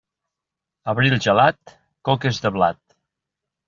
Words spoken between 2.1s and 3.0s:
coques de blat.